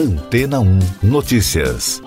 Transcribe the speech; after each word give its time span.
Antena 0.00 0.60
1 0.60 0.78
Notícias. 1.02 2.00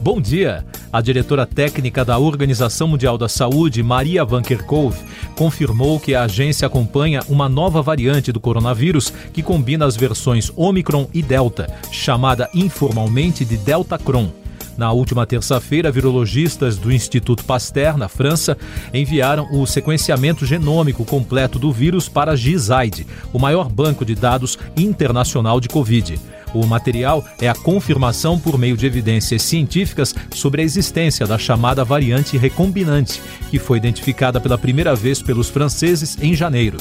Bom 0.00 0.20
dia. 0.20 0.64
A 0.92 1.00
diretora 1.00 1.44
técnica 1.44 2.04
da 2.04 2.16
Organização 2.16 2.86
Mundial 2.86 3.18
da 3.18 3.28
Saúde, 3.28 3.82
Maria 3.82 4.24
Van 4.24 4.42
Kerkhove, 4.42 5.02
confirmou 5.34 5.98
que 5.98 6.14
a 6.14 6.22
agência 6.22 6.66
acompanha 6.66 7.20
uma 7.28 7.48
nova 7.48 7.82
variante 7.82 8.30
do 8.30 8.38
coronavírus 8.38 9.12
que 9.32 9.42
combina 9.42 9.84
as 9.84 9.96
versões 9.96 10.52
Omicron 10.54 11.08
e 11.12 11.20
Delta, 11.20 11.66
chamada 11.90 12.48
informalmente 12.54 13.44
de 13.44 13.56
Delta 13.56 13.98
Cron. 13.98 14.43
Na 14.76 14.90
última 14.90 15.24
terça-feira, 15.24 15.90
virologistas 15.90 16.76
do 16.76 16.92
Instituto 16.92 17.44
Pasteur, 17.44 17.96
na 17.96 18.08
França, 18.08 18.56
enviaram 18.92 19.48
o 19.52 19.66
sequenciamento 19.66 20.44
genômico 20.44 21.04
completo 21.04 21.58
do 21.58 21.72
vírus 21.72 22.08
para 22.08 22.36
GISAID, 22.36 23.06
o 23.32 23.38
maior 23.38 23.68
banco 23.68 24.04
de 24.04 24.14
dados 24.14 24.58
internacional 24.76 25.60
de 25.60 25.68
Covid. 25.68 26.18
O 26.54 26.66
material 26.66 27.24
é 27.40 27.48
a 27.48 27.54
confirmação 27.54 28.38
por 28.38 28.56
meio 28.56 28.76
de 28.76 28.86
evidências 28.86 29.42
científicas 29.42 30.14
sobre 30.32 30.62
a 30.62 30.64
existência 30.64 31.26
da 31.26 31.36
chamada 31.36 31.84
variante 31.84 32.36
recombinante, 32.36 33.20
que 33.50 33.58
foi 33.58 33.78
identificada 33.78 34.40
pela 34.40 34.56
primeira 34.56 34.94
vez 34.94 35.20
pelos 35.20 35.48
franceses 35.48 36.16
em 36.20 36.34
janeiro. 36.34 36.78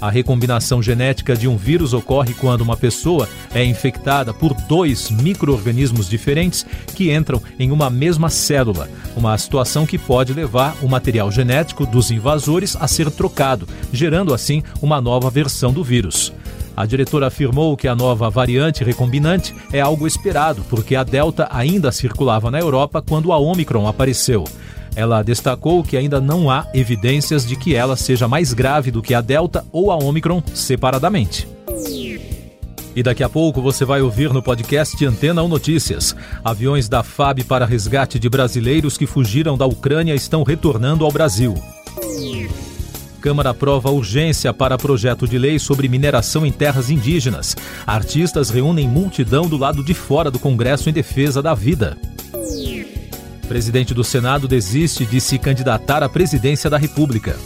A 0.00 0.10
recombinação 0.10 0.82
genética 0.82 1.36
de 1.36 1.48
um 1.48 1.56
vírus 1.56 1.94
ocorre 1.94 2.34
quando 2.34 2.60
uma 2.60 2.76
pessoa 2.76 3.28
é 3.54 3.64
infectada 3.64 4.34
por 4.34 4.52
dois 4.52 5.10
micro-organismos 5.10 6.08
diferentes 6.08 6.66
que 6.94 7.12
entram 7.12 7.40
em 7.58 7.70
uma 7.70 7.88
mesma 7.88 8.28
célula, 8.28 8.88
uma 9.16 9.36
situação 9.38 9.86
que 9.86 9.96
pode 9.96 10.34
levar 10.34 10.76
o 10.82 10.88
material 10.88 11.30
genético 11.30 11.86
dos 11.86 12.10
invasores 12.10 12.76
a 12.76 12.86
ser 12.86 13.10
trocado, 13.10 13.66
gerando 13.92 14.34
assim 14.34 14.62
uma 14.82 15.00
nova 15.00 15.30
versão 15.30 15.72
do 15.72 15.82
vírus. 15.82 16.32
A 16.76 16.84
diretora 16.86 17.28
afirmou 17.28 17.76
que 17.76 17.86
a 17.86 17.94
nova 17.94 18.28
variante 18.28 18.82
recombinante 18.82 19.54
é 19.72 19.80
algo 19.80 20.08
esperado, 20.08 20.64
porque 20.68 20.96
a 20.96 21.04
Delta 21.04 21.48
ainda 21.50 21.92
circulava 21.92 22.50
na 22.50 22.58
Europa 22.58 23.00
quando 23.00 23.32
a 23.32 23.38
Omicron 23.38 23.86
apareceu. 23.86 24.44
Ela 24.96 25.22
destacou 25.22 25.82
que 25.82 25.96
ainda 25.96 26.20
não 26.20 26.48
há 26.48 26.66
evidências 26.72 27.46
de 27.46 27.56
que 27.56 27.74
ela 27.74 27.96
seja 27.96 28.28
mais 28.28 28.52
grave 28.52 28.90
do 28.90 29.02
que 29.02 29.14
a 29.14 29.20
Delta 29.20 29.64
ou 29.72 29.90
a 29.90 29.96
Omicron 29.96 30.42
separadamente. 30.54 31.48
E 32.96 33.02
daqui 33.02 33.24
a 33.24 33.28
pouco 33.28 33.60
você 33.60 33.84
vai 33.84 34.00
ouvir 34.00 34.32
no 34.32 34.40
podcast 34.40 35.04
Antena 35.04 35.42
1 35.42 35.48
Notícias. 35.48 36.14
Aviões 36.44 36.88
da 36.88 37.02
FAB 37.02 37.42
para 37.42 37.66
resgate 37.66 38.20
de 38.20 38.28
brasileiros 38.28 38.96
que 38.96 39.06
fugiram 39.06 39.58
da 39.58 39.66
Ucrânia 39.66 40.14
estão 40.14 40.44
retornando 40.44 41.04
ao 41.04 41.10
Brasil. 41.10 41.54
Câmara 43.20 43.50
aprova 43.50 43.90
urgência 43.90 44.52
para 44.52 44.78
projeto 44.78 45.26
de 45.26 45.38
lei 45.38 45.58
sobre 45.58 45.88
mineração 45.88 46.46
em 46.46 46.52
terras 46.52 46.88
indígenas. 46.88 47.56
Artistas 47.84 48.50
reúnem 48.50 48.86
multidão 48.86 49.48
do 49.48 49.56
lado 49.56 49.82
de 49.82 49.94
fora 49.94 50.30
do 50.30 50.38
Congresso 50.38 50.88
em 50.88 50.92
defesa 50.92 51.42
da 51.42 51.54
vida. 51.54 51.96
Presidente 53.44 53.92
do 53.92 54.02
Senado 54.02 54.48
desiste 54.48 55.04
de 55.04 55.20
se 55.20 55.38
candidatar 55.38 56.02
à 56.02 56.08
presidência 56.08 56.70
da 56.70 56.78
República. 56.78 57.36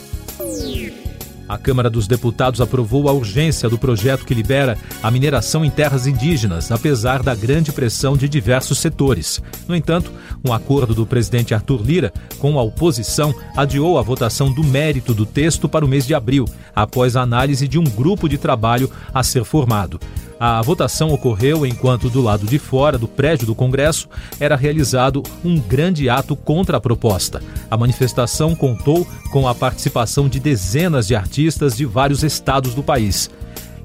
A 1.47 1.57
Câmara 1.57 1.89
dos 1.89 2.07
Deputados 2.07 2.61
aprovou 2.61 3.09
a 3.09 3.11
urgência 3.11 3.67
do 3.67 3.77
projeto 3.77 4.23
que 4.23 4.35
libera 4.35 4.77
a 5.01 5.09
mineração 5.09 5.65
em 5.65 5.69
terras 5.71 6.05
indígenas, 6.05 6.71
apesar 6.71 7.23
da 7.23 7.33
grande 7.33 7.71
pressão 7.71 8.15
de 8.15 8.29
diversos 8.29 8.77
setores. 8.77 9.41
No 9.67 9.75
entanto, 9.75 10.11
um 10.47 10.53
acordo 10.53 10.93
do 10.93 11.07
presidente 11.07 11.53
Arthur 11.53 11.81
Lira 11.81 12.13
com 12.37 12.59
a 12.59 12.61
oposição 12.61 13.33
adiou 13.57 13.97
a 13.97 14.03
votação 14.03 14.53
do 14.53 14.63
mérito 14.63 15.11
do 15.11 15.25
texto 15.25 15.67
para 15.67 15.83
o 15.83 15.87
mês 15.87 16.05
de 16.05 16.13
abril, 16.13 16.45
após 16.75 17.15
a 17.15 17.23
análise 17.23 17.67
de 17.67 17.79
um 17.79 17.83
grupo 17.83 18.29
de 18.29 18.37
trabalho 18.37 18.89
a 19.11 19.23
ser 19.23 19.43
formado. 19.43 19.99
A 20.39 20.61
votação 20.61 21.11
ocorreu 21.11 21.65
enquanto, 21.65 22.09
do 22.09 22.21
lado 22.21 22.45
de 22.45 22.57
fora 22.57 22.97
do 22.97 23.09
prédio 23.09 23.45
do 23.45 23.53
Congresso, 23.53 24.07
era 24.39 24.55
realizado 24.55 25.21
um 25.43 25.59
grande 25.59 26.09
ato 26.09 26.33
contra 26.33 26.77
a 26.77 26.81
proposta. 26.81 27.43
A 27.69 27.75
manifestação 27.75 28.55
contou 28.55 29.05
com 29.31 29.47
a 29.47 29.53
participação 29.53 30.29
de 30.29 30.39
dezenas 30.39 31.07
de 31.07 31.15
artistas 31.15 31.75
de 31.75 31.85
vários 31.85 32.23
estados 32.23 32.73
do 32.73 32.81
país 32.81 33.29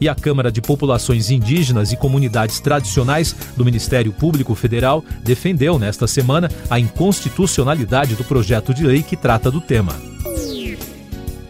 e 0.01 0.09
a 0.09 0.15
Câmara 0.15 0.51
de 0.51 0.61
Populações 0.61 1.31
Indígenas 1.31 1.93
e 1.93 1.97
Comunidades 1.97 2.61
Tradicionais 2.61 3.35
do 3.57 3.65
Ministério 3.65 4.13
Público 4.13 4.55
Federal 4.55 5.05
defendeu 5.23 5.79
nesta 5.79 6.07
semana 6.07 6.51
a 6.69 6.79
inconstitucionalidade 6.79 8.15
do 8.15 8.25
projeto 8.25 8.75
de 8.75 8.85
lei 8.85 9.03
que 9.03 9.17
trata 9.17 9.51
do 9.51 9.61
tema 9.61 10.14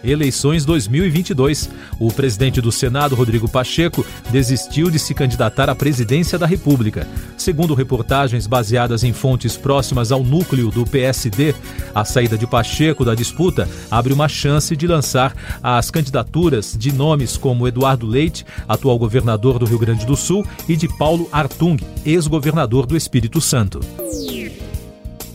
eleições 0.04 0.64
2022. 0.64 1.70
O 1.98 2.12
presidente 2.12 2.60
do 2.60 2.70
Senado, 2.70 3.14
Rodrigo 3.14 3.48
Pacheco, 3.48 4.04
desistiu 4.30 4.90
de 4.90 4.98
se 4.98 5.14
candidatar 5.14 5.68
à 5.70 5.74
presidência 5.74 6.38
da 6.38 6.46
República. 6.46 7.06
Segundo 7.36 7.74
reportagens 7.74 8.46
baseadas 8.46 9.04
em 9.04 9.12
fontes 9.12 9.56
próximas 9.56 10.12
ao 10.12 10.22
núcleo 10.22 10.70
do 10.70 10.84
PSD, 10.84 11.54
a 11.94 12.04
saída 12.04 12.36
de 12.36 12.46
Pacheco 12.46 13.04
da 13.04 13.14
disputa 13.14 13.68
abre 13.90 14.12
uma 14.12 14.28
chance 14.28 14.76
de 14.76 14.86
lançar 14.86 15.34
as 15.62 15.90
candidaturas 15.90 16.76
de 16.78 16.92
nomes 16.92 17.36
como 17.36 17.66
Eduardo 17.66 18.06
Leite, 18.06 18.44
atual 18.68 18.98
governador 18.98 19.58
do 19.58 19.66
Rio 19.66 19.78
Grande 19.78 20.06
do 20.06 20.16
Sul, 20.16 20.46
e 20.68 20.76
de 20.76 20.88
Paulo 20.88 21.28
Artung, 21.32 21.78
ex-governador 22.04 22.86
do 22.86 22.96
Espírito 22.96 23.40
Santo. 23.40 23.80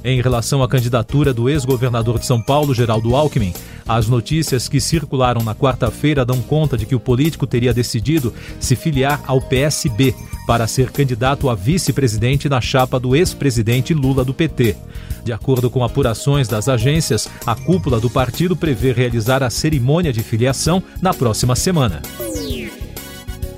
Em 0.03 0.21
relação 0.21 0.63
à 0.63 0.67
candidatura 0.67 1.33
do 1.33 1.49
ex-governador 1.49 2.19
de 2.19 2.25
São 2.25 2.41
Paulo, 2.41 2.73
Geraldo 2.73 3.15
Alckmin, 3.15 3.53
as 3.87 4.07
notícias 4.07 4.69
que 4.69 4.79
circularam 4.79 5.43
na 5.43 5.53
quarta-feira 5.53 6.23
dão 6.23 6.41
conta 6.41 6.77
de 6.77 6.85
que 6.85 6.95
o 6.95 6.99
político 6.99 7.45
teria 7.45 7.73
decidido 7.73 8.33
se 8.59 8.75
filiar 8.75 9.21
ao 9.27 9.41
PSB 9.41 10.15
para 10.47 10.67
ser 10.67 10.91
candidato 10.91 11.49
a 11.49 11.55
vice-presidente 11.55 12.47
na 12.47 12.61
chapa 12.61 12.99
do 12.99 13.15
ex-presidente 13.15 13.93
Lula 13.93 14.23
do 14.23 14.33
PT. 14.33 14.75
De 15.23 15.33
acordo 15.33 15.69
com 15.69 15.83
apurações 15.83 16.47
das 16.47 16.69
agências, 16.69 17.29
a 17.45 17.53
cúpula 17.53 17.99
do 17.99 18.09
partido 18.09 18.55
prevê 18.55 18.93
realizar 18.93 19.43
a 19.43 19.49
cerimônia 19.49 20.13
de 20.13 20.23
filiação 20.23 20.81
na 21.01 21.13
próxima 21.13 21.55
semana. 21.55 22.01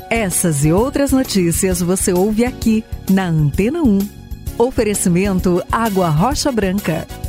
Essas 0.09 0.65
e 0.65 0.73
outras 0.73 1.11
notícias 1.11 1.81
você 1.81 2.11
ouve 2.11 2.43
aqui 2.43 2.83
na 3.09 3.27
Antena 3.27 3.81
1. 3.81 4.20
Oferecimento 4.61 5.63
Água 5.71 6.11
Rocha 6.11 6.51
Branca. 6.51 7.20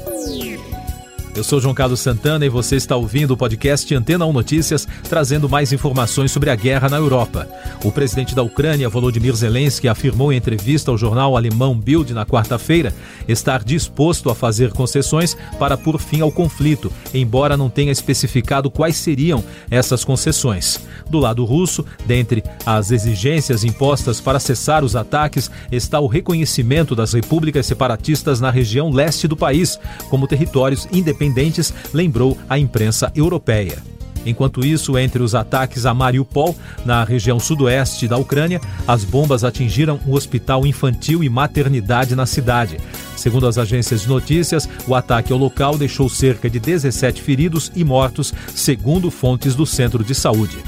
Eu 1.34 1.43
sou 1.43 1.59
João 1.59 1.72
Carlos 1.72 2.00
Santana 2.00 2.44
e 2.44 2.50
você 2.50 2.76
está 2.76 2.94
ouvindo 2.94 3.31
o 3.31 3.37
podcast 3.38 3.94
Antena 3.94 4.26
1 4.26 4.32
Notícias, 4.34 4.87
trazendo 5.09 5.48
mais 5.48 5.72
informações 5.72 6.31
sobre 6.31 6.50
a 6.50 6.54
guerra 6.54 6.91
na 6.91 6.98
Europa. 6.98 7.48
O 7.82 7.91
presidente 7.91 8.34
da 8.34 8.43
Ucrânia, 8.43 8.87
Volodymyr 8.87 9.34
Zelensky, 9.34 9.88
afirmou 9.88 10.31
em 10.31 10.37
entrevista 10.37 10.91
ao 10.91 10.98
jornal 10.98 11.34
alemão 11.34 11.75
Bild 11.75 12.12
na 12.12 12.26
quarta-feira 12.26 12.92
estar 13.26 13.65
disposto 13.65 14.28
a 14.28 14.34
fazer 14.34 14.72
concessões 14.72 15.34
para 15.59 15.78
pôr 15.78 15.98
fim 15.98 16.21
ao 16.21 16.31
conflito, 16.31 16.92
embora 17.15 17.56
não 17.56 17.71
tenha 17.71 17.91
especificado 17.91 18.71
quais 18.71 18.97
seriam 18.97 19.42
essas 19.71 20.04
concessões. 20.04 20.81
Do 21.09 21.19
lado 21.19 21.47
russo, 21.47 21.82
dentre 22.04 22.44
as 22.66 22.91
exigências 22.91 23.65
impostas 23.65 24.21
para 24.21 24.38
cessar 24.38 24.84
os 24.84 24.94
ataques, 24.94 25.50
está 25.71 25.98
o 25.98 26.06
reconhecimento 26.06 26.94
das 26.94 27.15
repúblicas 27.15 27.65
separatistas 27.65 28.38
na 28.38 28.50
região 28.50 28.91
leste 28.91 29.26
do 29.26 29.37
país 29.37 29.81
como 30.10 30.26
territórios 30.26 30.87
independentes 30.92 31.22
independentes, 31.22 31.72
lembrou 31.93 32.37
a 32.49 32.59
imprensa 32.59 33.12
europeia. 33.15 33.78
Enquanto 34.25 34.65
isso, 34.65 34.97
entre 34.97 35.21
os 35.21 35.34
ataques 35.34 35.84
a 35.84 35.93
Mariupol, 35.93 36.55
na 36.84 37.03
região 37.03 37.41
sudoeste 37.41 38.06
da 38.06 38.16
Ucrânia, 38.16 38.60
as 38.87 39.03
bombas 39.05 39.43
atingiram 39.43 39.99
o 40.06 40.15
hospital 40.15 40.65
infantil 40.65 41.25
e 41.25 41.28
maternidade 41.28 42.15
na 42.15 42.25
cidade. 42.25 42.77
Segundo 43.16 43.49
as 43.49 43.59
agências 43.59 44.03
de 44.03 44.09
notícias, 44.09 44.69
o 44.87 44.94
ataque 44.94 45.33
ao 45.33 45.38
local 45.38 45.77
deixou 45.77 46.09
cerca 46.09 46.49
de 46.49 46.60
17 46.60 47.21
feridos 47.21 47.72
e 47.75 47.83
mortos, 47.83 48.33
segundo 48.54 49.10
fontes 49.10 49.56
do 49.56 49.66
centro 49.66 50.04
de 50.04 50.15
saúde. 50.15 50.59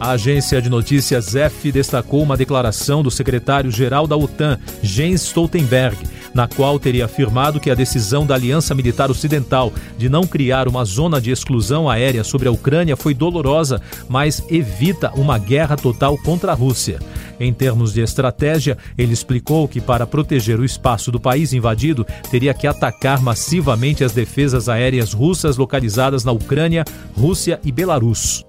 A 0.00 0.12
agência 0.12 0.62
de 0.62 0.70
notícias 0.70 1.34
F 1.34 1.72
destacou 1.72 2.22
uma 2.22 2.36
declaração 2.36 3.02
do 3.02 3.10
secretário-geral 3.10 4.06
da 4.06 4.16
OTAN, 4.16 4.56
Jens 4.80 5.22
Stoltenberg, 5.22 5.98
na 6.34 6.46
qual 6.46 6.78
teria 6.78 7.04
afirmado 7.04 7.60
que 7.60 7.70
a 7.70 7.74
decisão 7.74 8.26
da 8.26 8.34
Aliança 8.34 8.74
Militar 8.74 9.10
Ocidental 9.10 9.72
de 9.96 10.08
não 10.08 10.26
criar 10.26 10.68
uma 10.68 10.84
zona 10.84 11.20
de 11.20 11.30
exclusão 11.30 11.88
aérea 11.88 12.24
sobre 12.24 12.48
a 12.48 12.52
Ucrânia 12.52 12.96
foi 12.96 13.14
dolorosa, 13.14 13.80
mas 14.08 14.42
evita 14.50 15.12
uma 15.14 15.38
guerra 15.38 15.76
total 15.76 16.16
contra 16.18 16.52
a 16.52 16.54
Rússia. 16.54 16.98
Em 17.40 17.52
termos 17.52 17.92
de 17.92 18.00
estratégia, 18.00 18.76
ele 18.96 19.12
explicou 19.12 19.68
que 19.68 19.80
para 19.80 20.06
proteger 20.06 20.58
o 20.58 20.64
espaço 20.64 21.12
do 21.12 21.20
país 21.20 21.52
invadido, 21.52 22.06
teria 22.30 22.52
que 22.52 22.66
atacar 22.66 23.22
massivamente 23.22 24.02
as 24.02 24.12
defesas 24.12 24.68
aéreas 24.68 25.12
russas 25.12 25.56
localizadas 25.56 26.24
na 26.24 26.32
Ucrânia, 26.32 26.84
Rússia 27.16 27.60
e 27.64 27.70
Belarus. 27.70 28.44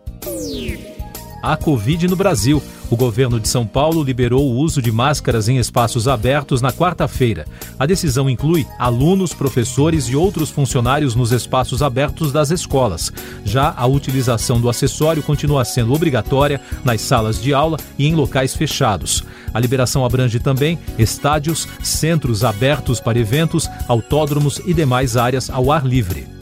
A 1.41 1.55
Covid 1.55 2.07
no 2.07 2.15
Brasil. 2.15 2.61
O 2.89 2.95
governo 2.95 3.39
de 3.39 3.47
São 3.47 3.67
Paulo 3.67 4.01
liberou 4.01 4.43
o 4.43 4.55
uso 4.55 4.81
de 4.81 4.91
máscaras 4.91 5.47
em 5.47 5.57
espaços 5.57 6.07
abertos 6.07 6.59
na 6.59 6.71
quarta-feira. 6.71 7.45
A 7.77 7.85
decisão 7.85 8.27
inclui 8.27 8.65
alunos, 8.79 9.31
professores 9.31 10.05
e 10.05 10.15
outros 10.15 10.49
funcionários 10.49 11.13
nos 11.13 11.31
espaços 11.31 11.83
abertos 11.83 12.31
das 12.31 12.49
escolas. 12.49 13.13
Já 13.45 13.73
a 13.77 13.85
utilização 13.85 14.59
do 14.59 14.69
acessório 14.69 15.21
continua 15.21 15.63
sendo 15.63 15.93
obrigatória 15.93 16.59
nas 16.83 17.01
salas 17.01 17.39
de 17.39 17.53
aula 17.53 17.77
e 17.97 18.07
em 18.07 18.15
locais 18.15 18.55
fechados. 18.55 19.23
A 19.53 19.59
liberação 19.59 20.03
abrange 20.03 20.39
também 20.39 20.79
estádios, 20.97 21.67
centros 21.83 22.43
abertos 22.43 22.99
para 22.99 23.19
eventos, 23.19 23.69
autódromos 23.87 24.59
e 24.65 24.73
demais 24.73 25.15
áreas 25.15 25.47
ao 25.49 25.71
ar 25.71 25.85
livre. 25.85 26.38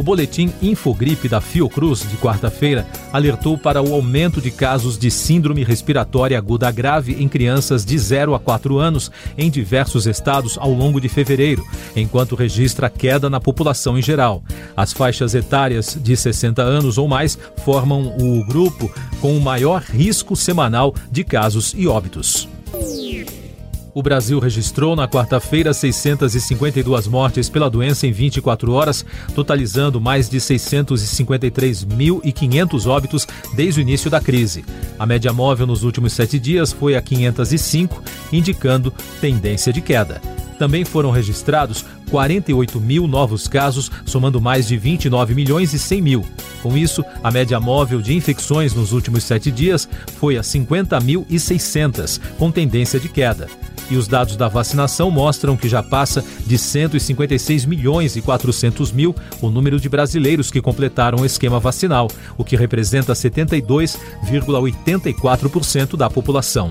O 0.00 0.02
boletim 0.02 0.50
Infogripe 0.62 1.28
da 1.28 1.42
Fiocruz, 1.42 2.08
de 2.08 2.16
quarta-feira, 2.16 2.86
alertou 3.12 3.58
para 3.58 3.82
o 3.82 3.92
aumento 3.92 4.40
de 4.40 4.50
casos 4.50 4.96
de 4.96 5.10
síndrome 5.10 5.62
respiratória 5.62 6.38
aguda 6.38 6.70
grave 6.70 7.22
em 7.22 7.28
crianças 7.28 7.84
de 7.84 7.98
0 7.98 8.34
a 8.34 8.40
4 8.40 8.78
anos 8.78 9.10
em 9.36 9.50
diversos 9.50 10.06
estados 10.06 10.56
ao 10.56 10.72
longo 10.72 11.02
de 11.02 11.10
fevereiro, 11.10 11.62
enquanto 11.94 12.34
registra 12.34 12.88
queda 12.88 13.28
na 13.28 13.40
população 13.40 13.98
em 13.98 14.02
geral. 14.02 14.42
As 14.74 14.90
faixas 14.90 15.34
etárias 15.34 15.98
de 16.00 16.16
60 16.16 16.62
anos 16.62 16.96
ou 16.96 17.06
mais 17.06 17.38
formam 17.62 18.16
o 18.16 18.42
grupo 18.46 18.90
com 19.20 19.36
o 19.36 19.40
maior 19.40 19.82
risco 19.82 20.34
semanal 20.34 20.94
de 21.12 21.22
casos 21.24 21.74
e 21.76 21.86
óbitos. 21.86 22.48
O 23.92 24.02
Brasil 24.02 24.38
registrou 24.38 24.94
na 24.94 25.08
quarta-feira 25.08 25.74
652 25.74 27.08
mortes 27.08 27.48
pela 27.48 27.68
doença 27.68 28.06
em 28.06 28.12
24 28.12 28.72
horas, 28.72 29.04
totalizando 29.34 30.00
mais 30.00 30.28
de 30.28 30.38
653.500 30.38 32.86
óbitos 32.86 33.26
desde 33.54 33.80
o 33.80 33.82
início 33.82 34.08
da 34.08 34.20
crise. 34.20 34.64
A 34.96 35.04
média 35.04 35.32
móvel 35.32 35.66
nos 35.66 35.82
últimos 35.82 36.12
sete 36.12 36.38
dias 36.38 36.72
foi 36.72 36.94
a 36.94 37.02
505, 37.02 38.00
indicando 38.32 38.94
tendência 39.20 39.72
de 39.72 39.80
queda. 39.80 40.22
Também 40.56 40.84
foram 40.84 41.10
registrados 41.10 41.84
48 42.10 42.80
mil 42.80 43.08
novos 43.08 43.48
casos, 43.48 43.90
somando 44.04 44.40
mais 44.40 44.68
de 44.68 44.76
29 44.76 45.34
milhões 45.34 45.72
e 45.72 45.80
100 45.80 46.02
mil. 46.02 46.24
Com 46.62 46.76
isso, 46.76 47.02
a 47.24 47.30
média 47.30 47.58
móvel 47.58 48.02
de 48.02 48.14
infecções 48.14 48.74
nos 48.74 48.92
últimos 48.92 49.24
sete 49.24 49.50
dias 49.50 49.88
foi 50.18 50.36
a 50.36 50.42
50.600, 50.42 52.20
com 52.38 52.52
tendência 52.52 53.00
de 53.00 53.08
queda 53.08 53.48
e 53.90 53.96
os 53.96 54.08
dados 54.08 54.36
da 54.36 54.48
vacinação 54.48 55.10
mostram 55.10 55.56
que 55.56 55.68
já 55.68 55.82
passa 55.82 56.24
de 56.46 56.56
156 56.56 57.66
milhões 57.66 58.14
e 58.16 58.22
400 58.22 58.92
mil 58.92 59.12
o 59.42 59.50
número 59.50 59.80
de 59.80 59.88
brasileiros 59.88 60.48
que 60.50 60.60
completaram 60.60 61.18
o 61.18 61.26
esquema 61.26 61.58
vacinal, 61.58 62.06
o 62.38 62.44
que 62.44 62.54
representa 62.56 63.12
72,84% 63.12 65.96
da 65.96 66.08
população. 66.08 66.70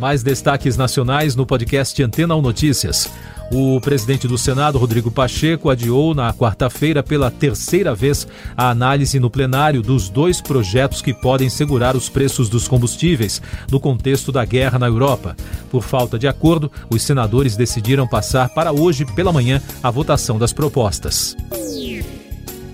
Mais 0.00 0.22
destaques 0.22 0.76
nacionais 0.76 1.34
no 1.36 1.46
podcast 1.46 2.02
Antena 2.02 2.34
1 2.34 2.42
Notícias. 2.42 3.08
O 3.54 3.78
presidente 3.82 4.26
do 4.26 4.38
Senado, 4.38 4.78
Rodrigo 4.78 5.10
Pacheco, 5.10 5.68
adiou 5.68 6.14
na 6.14 6.32
quarta-feira 6.32 7.02
pela 7.02 7.30
terceira 7.30 7.94
vez 7.94 8.26
a 8.56 8.70
análise 8.70 9.20
no 9.20 9.28
plenário 9.28 9.82
dos 9.82 10.08
dois 10.08 10.40
projetos 10.40 11.02
que 11.02 11.12
podem 11.12 11.50
segurar 11.50 11.94
os 11.94 12.08
preços 12.08 12.48
dos 12.48 12.66
combustíveis 12.66 13.42
no 13.70 13.78
contexto 13.78 14.32
da 14.32 14.42
guerra 14.42 14.78
na 14.78 14.86
Europa. 14.86 15.36
Por 15.70 15.82
falta 15.82 16.18
de 16.18 16.26
acordo, 16.26 16.72
os 16.88 17.02
senadores 17.02 17.54
decidiram 17.54 18.08
passar 18.08 18.48
para 18.48 18.72
hoje 18.72 19.04
pela 19.04 19.34
manhã 19.34 19.60
a 19.82 19.90
votação 19.90 20.38
das 20.38 20.54
propostas. 20.54 21.36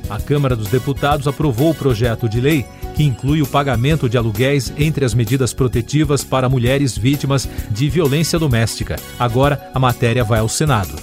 A 0.09 0.19
Câmara 0.19 0.57
dos 0.57 0.69
Deputados 0.69 1.29
aprovou 1.29 1.71
o 1.71 1.75
projeto 1.75 2.29
de 2.29 2.41
lei 2.41 2.65
que 2.95 3.05
inclui 3.05 3.43
o 3.43 3.47
pagamento 3.47 4.09
de 4.09 4.17
aluguéis 4.19 4.73
entre 4.77 5.05
as 5.05 5.15
medidas 5.15 5.53
protetivas 5.53 6.25
para 6.25 6.49
mulheres 6.49 6.97
vítimas 6.97 7.49
de 7.71 7.89
violência 7.89 8.39
doméstica. 8.39 8.97
Agora, 9.19 9.71
a 9.73 9.79
matéria 9.79 10.25
vai 10.25 10.41
ao 10.41 10.49
Senado. 10.49 10.97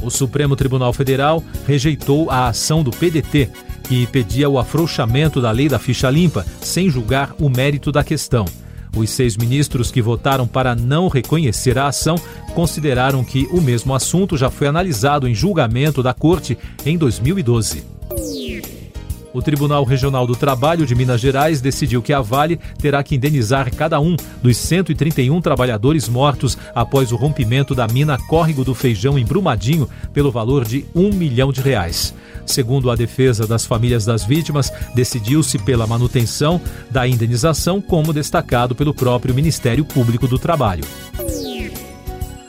O 0.00 0.10
Supremo 0.10 0.54
Tribunal 0.54 0.92
Federal 0.92 1.42
rejeitou 1.66 2.30
a 2.30 2.46
ação 2.46 2.84
do 2.84 2.92
PDT, 2.92 3.50
que 3.88 4.06
pedia 4.06 4.48
o 4.48 4.56
afrouxamento 4.56 5.40
da 5.40 5.50
lei 5.50 5.68
da 5.68 5.80
ficha 5.80 6.08
limpa, 6.08 6.46
sem 6.60 6.88
julgar 6.88 7.34
o 7.40 7.48
mérito 7.48 7.90
da 7.90 8.04
questão. 8.04 8.44
Os 8.96 9.10
seis 9.10 9.36
ministros 9.36 9.90
que 9.90 10.00
votaram 10.00 10.46
para 10.46 10.74
não 10.74 11.08
reconhecer 11.08 11.78
a 11.78 11.88
ação 11.88 12.16
consideraram 12.54 13.22
que 13.22 13.46
o 13.52 13.60
mesmo 13.60 13.94
assunto 13.94 14.36
já 14.36 14.50
foi 14.50 14.66
analisado 14.66 15.28
em 15.28 15.34
julgamento 15.34 16.02
da 16.02 16.14
Corte 16.14 16.56
em 16.84 16.96
2012 16.96 17.84
o 19.36 19.42
Tribunal 19.42 19.84
Regional 19.84 20.26
do 20.26 20.34
Trabalho 20.34 20.86
de 20.86 20.94
Minas 20.94 21.20
Gerais 21.20 21.60
decidiu 21.60 22.00
que 22.00 22.14
a 22.14 22.22
Vale 22.22 22.58
terá 22.78 23.02
que 23.02 23.14
indenizar 23.14 23.70
cada 23.74 24.00
um 24.00 24.16
dos 24.42 24.56
131 24.56 25.42
trabalhadores 25.42 26.08
mortos 26.08 26.56
após 26.74 27.12
o 27.12 27.16
rompimento 27.16 27.74
da 27.74 27.86
mina 27.86 28.16
Córrego 28.16 28.64
do 28.64 28.74
Feijão 28.74 29.18
em 29.18 29.26
Brumadinho 29.26 29.90
pelo 30.14 30.32
valor 30.32 30.64
de 30.64 30.86
um 30.94 31.12
milhão 31.12 31.52
de 31.52 31.60
reais. 31.60 32.14
Segundo 32.46 32.90
a 32.90 32.96
defesa 32.96 33.46
das 33.46 33.66
famílias 33.66 34.06
das 34.06 34.24
vítimas, 34.24 34.72
decidiu-se 34.94 35.58
pela 35.58 35.86
manutenção 35.86 36.58
da 36.90 37.06
indenização, 37.06 37.78
como 37.78 38.14
destacado 38.14 38.74
pelo 38.74 38.94
próprio 38.94 39.34
Ministério 39.34 39.84
Público 39.84 40.26
do 40.26 40.38
Trabalho. 40.38 40.84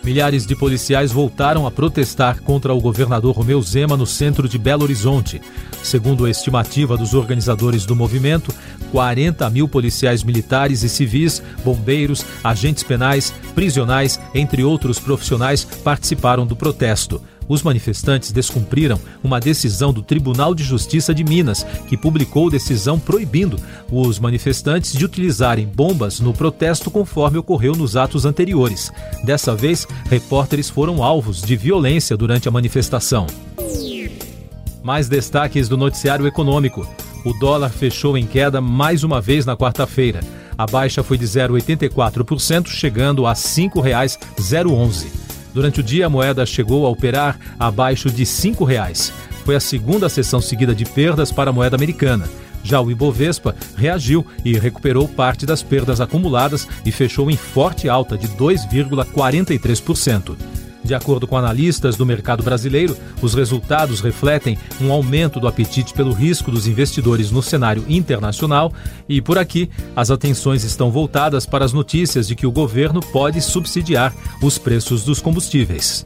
Milhares 0.08 0.46
de 0.46 0.56
policiais 0.56 1.12
voltaram 1.12 1.68
a 1.68 1.70
protestar 1.70 2.40
contra 2.40 2.74
o 2.74 2.80
governador 2.80 3.36
Romeu 3.36 3.62
Zema 3.62 3.98
no 3.98 4.06
centro 4.06 4.48
de 4.48 4.58
Belo 4.58 4.84
Horizonte. 4.84 5.42
Segundo 5.84 6.24
a 6.24 6.30
estimativa 6.30 6.96
dos 6.96 7.14
organizadores 7.14 7.86
do 7.86 7.94
movimento, 7.94 8.56
40 8.94 9.50
mil 9.50 9.68
policiais 9.68 10.24
militares 10.24 10.82
e 10.82 10.88
civis, 10.88 11.44
bombeiros, 11.62 12.26
agentes 12.42 12.84
penais, 12.84 13.34
prisionais, 13.54 14.18
entre 14.34 14.64
outros 14.64 14.98
profissionais, 14.98 15.66
participaram 15.66 16.48
do 16.48 16.56
protesto 16.56 17.22
os 17.48 17.64
manifestantes 17.64 18.32
descumpriram 18.32 19.00
uma 19.24 19.40
decisão 19.40 19.94
do 19.94 20.02
Tribunal 20.02 20.54
de 20.54 20.64
Justiça 20.64 21.14
de 21.14 21.24
Minas, 21.24 21.66
que 21.88 21.98
publicou 21.98 22.50
decisão 22.50 23.00
proibindo 23.00 23.58
os 23.92 24.20
manifestantes 24.20 24.94
de 24.94 25.06
utilizarem 25.06 25.66
bombas 25.66 26.20
no 26.20 26.34
protesto 26.34 26.92
conforme 26.92 27.38
ocorreu 27.38 27.74
nos 27.74 27.96
atos 27.96 28.26
anteriores. 28.26 28.92
Dessa 29.24 29.56
vez, 29.56 29.88
repórteres 30.10 30.70
foram 30.70 31.04
alvos 31.04 31.42
de 31.42 31.56
violência 31.56 32.18
durante 32.18 32.48
a 32.48 32.52
manifestação. 32.52 33.28
Mais 34.84 35.10
destaques 35.10 35.68
do 35.68 35.78
noticiário 35.78 36.28
econômico. 36.28 36.88
O 37.26 37.34
dólar 37.34 37.70
fechou 37.70 38.18
em 38.18 38.26
queda 38.26 38.62
mais 38.62 39.04
uma 39.04 39.20
vez 39.20 39.46
na 39.46 39.58
quarta-feira. 39.58 40.22
A 40.58 40.66
baixa 40.66 41.04
foi 41.04 41.18
de 41.18 41.26
0,84%, 41.26 42.68
chegando 42.68 43.26
a 43.26 43.32
R$ 43.32 43.36
5,011. 43.36 45.27
Durante 45.54 45.80
o 45.80 45.84
dia, 45.84 46.06
a 46.06 46.10
moeda 46.10 46.46
chegou 46.46 46.86
a 46.86 46.90
operar 46.90 47.40
abaixo 47.60 48.10
de 48.10 48.24
R$ 48.24 48.30
5,00. 48.30 49.12
Foi 49.46 49.56
a 49.56 49.60
segunda 49.60 50.10
sessão 50.10 50.42
seguida 50.42 50.76
de 50.76 50.86
perdas 50.86 51.32
para 51.32 51.50
a 51.50 51.54
moeda 51.54 51.76
americana. 51.76 52.28
Já 52.64 52.82
o 52.82 52.92
Ibovespa 52.92 53.56
reagiu 53.78 54.26
e 54.44 54.60
recuperou 54.60 55.08
parte 55.08 55.46
das 55.46 55.64
perdas 55.64 56.02
acumuladas 56.02 56.68
e 56.86 56.92
fechou 56.92 57.32
em 57.32 57.38
forte 57.38 57.88
alta 57.88 58.18
de 58.18 58.28
2,43%. 58.28 60.36
De 60.84 60.94
acordo 60.94 61.28
com 61.28 61.38
analistas 61.38 61.96
do 61.96 62.06
mercado 62.06 62.44
brasileiro, 62.44 62.96
os 63.22 63.34
resultados 63.34 64.00
refletem 64.00 64.58
um 64.80 64.92
aumento 64.92 65.40
do 65.40 65.48
apetite 65.48 65.94
pelo 65.94 66.14
risco 66.14 66.52
dos 66.52 66.68
investidores 66.68 67.32
no 67.32 67.42
cenário 67.42 67.84
internacional 67.90 68.72
e, 69.08 69.22
por 69.22 69.38
aqui, 69.38 69.70
as 69.96 70.10
atenções 70.10 70.64
estão 70.64 70.92
voltadas 70.92 71.46
para 71.46 71.66
as 71.66 71.74
notícias 71.74 72.28
de 72.28 72.36
que 72.36 72.48
o 72.48 72.52
governo 72.52 73.02
pode 73.02 73.42
subsidiar 73.42 74.14
os 74.42 74.58
preços 74.58 75.04
dos 75.04 75.22
combustíveis. 75.22 76.06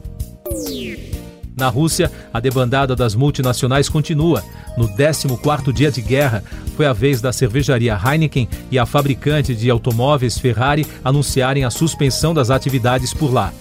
Na 1.56 1.68
Rússia, 1.68 2.10
a 2.32 2.40
debandada 2.40 2.96
das 2.96 3.14
multinacionais 3.14 3.88
continua. 3.88 4.42
No 4.76 4.88
14º 4.88 5.72
dia 5.72 5.92
de 5.92 6.00
guerra, 6.00 6.42
foi 6.76 6.86
a 6.86 6.92
vez 6.92 7.20
da 7.20 7.32
cervejaria 7.32 7.98
Heineken 8.02 8.48
e 8.70 8.78
a 8.78 8.86
fabricante 8.86 9.54
de 9.54 9.68
automóveis 9.70 10.38
Ferrari 10.38 10.86
anunciarem 11.04 11.64
a 11.64 11.70
suspensão 11.70 12.32
das 12.32 12.50
atividades 12.50 13.12
por 13.12 13.32
lá. 13.32 13.52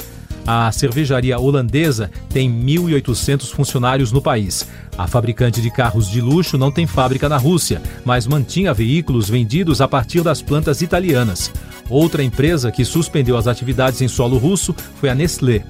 A 0.46 0.72
cervejaria 0.72 1.40
holandesa 1.40 2.10
tem 2.30 2.52
1.800 2.52 3.52
funcionários 3.52 4.12
no 4.12 4.22
país. 4.22 4.68
A 4.98 5.08
fabricante 5.08 5.62
de 5.62 5.70
carros 5.70 6.10
de 6.10 6.20
luxo 6.20 6.58
não 6.58 6.72
tem 6.72 6.88
fábrica 6.88 7.30
na 7.30 7.38
Rússia, 7.38 7.82
mas 8.04 8.26
mantinha 8.26 8.74
veículos 8.74 9.30
vendidos 9.30 9.82
a 9.82 9.88
partir 9.88 10.22
das 10.22 10.42
plantas 10.42 10.82
italianas. 10.82 11.52
Outra 11.90 12.24
empresa 12.24 12.72
que 12.72 12.86
suspendeu 12.86 13.38
as 13.38 13.48
atividades 13.48 14.02
em 14.02 14.08
solo 14.08 14.38
russo 14.38 14.74
foi 15.00 15.10
a 15.10 15.16
Nestlé. 15.16 15.64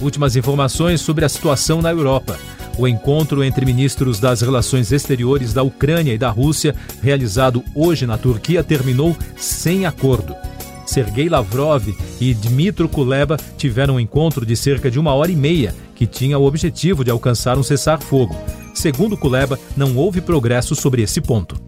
Últimas 0.00 0.36
informações 0.36 1.00
sobre 1.00 1.24
a 1.24 1.28
situação 1.28 1.82
na 1.82 1.90
Europa. 1.90 2.38
O 2.78 2.86
encontro 2.86 3.42
entre 3.42 3.66
ministros 3.66 4.20
das 4.20 4.40
relações 4.40 4.92
exteriores 4.92 5.52
da 5.52 5.64
Ucrânia 5.64 6.14
e 6.14 6.18
da 6.18 6.30
Rússia, 6.30 6.76
realizado 7.02 7.64
hoje 7.74 8.06
na 8.06 8.16
Turquia, 8.16 8.62
terminou 8.62 9.16
sem 9.36 9.84
acordo. 9.84 10.36
Sergei 10.88 11.28
Lavrov 11.28 11.86
e 12.18 12.32
Dmitro 12.32 12.88
Kuleba 12.88 13.36
tiveram 13.58 13.96
um 13.96 14.00
encontro 14.00 14.46
de 14.46 14.56
cerca 14.56 14.90
de 14.90 14.98
uma 14.98 15.12
hora 15.12 15.30
e 15.30 15.36
meia, 15.36 15.74
que 15.94 16.06
tinha 16.06 16.38
o 16.38 16.46
objetivo 16.46 17.04
de 17.04 17.10
alcançar 17.10 17.58
um 17.58 17.62
cessar-fogo. 17.62 18.34
Segundo 18.74 19.14
Kuleba, 19.14 19.58
não 19.76 19.94
houve 19.94 20.22
progresso 20.22 20.74
sobre 20.74 21.02
esse 21.02 21.20
ponto. 21.20 21.60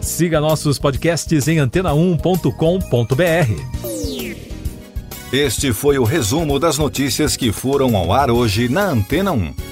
Siga 0.00 0.40
nossos 0.40 0.78
podcasts 0.78 1.48
em 1.48 1.56
antena1.com.br. 1.56 2.52
Este 5.32 5.72
foi 5.72 5.98
o 5.98 6.04
resumo 6.04 6.60
das 6.60 6.78
notícias 6.78 7.36
que 7.36 7.50
foram 7.50 7.96
ao 7.96 8.12
ar 8.12 8.30
hoje 8.30 8.68
na 8.68 8.90
Antena 8.90 9.32
1. 9.32 9.71